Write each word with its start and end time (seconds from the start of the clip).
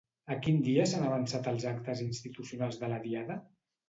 A 0.35 0.35
quin 0.45 0.55
dia 0.67 0.85
s'han 0.91 1.03
avançat 1.09 1.49
els 1.51 1.65
actes 1.71 2.01
institucionals 2.05 2.81
de 2.85 2.91
la 2.95 2.99
Diada? 3.05 3.37